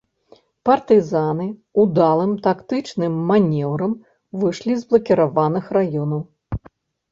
Партызаны 0.69 1.45
ўдалым 1.83 2.33
тактычным 2.47 3.13
манеўрам 3.33 3.93
выйшлі 4.39 4.73
з 4.83 4.89
блакіраваных 4.89 5.65
раёнаў. 5.81 6.21